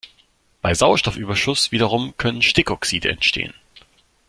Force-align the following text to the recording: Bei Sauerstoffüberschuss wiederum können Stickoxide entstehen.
Bei 0.63 0.73
Sauerstoffüberschuss 0.73 1.71
wiederum 1.71 2.15
können 2.17 2.41
Stickoxide 2.41 3.07
entstehen. 3.09 3.53